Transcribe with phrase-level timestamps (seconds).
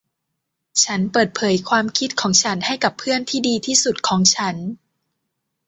[0.83, 4.55] ฉันเปิดเผยความคิดของฉันให้กับเพื่อนที่ดีที่สุดของฉัน